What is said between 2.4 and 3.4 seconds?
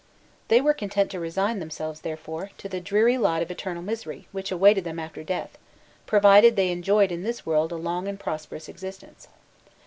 to the dreary